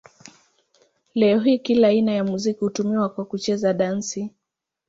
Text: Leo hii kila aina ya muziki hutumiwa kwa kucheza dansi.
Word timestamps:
Leo 1.13 1.39
hii 1.39 1.59
kila 1.59 1.87
aina 1.87 2.11
ya 2.11 2.23
muziki 2.23 2.59
hutumiwa 2.59 3.09
kwa 3.09 3.25
kucheza 3.25 3.73
dansi. 3.73 4.33